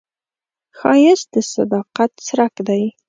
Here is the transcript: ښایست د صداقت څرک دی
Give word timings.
ښایست 0.77 1.27
د 1.33 1.35
صداقت 1.53 2.11
څرک 2.27 2.55
دی 2.67 2.83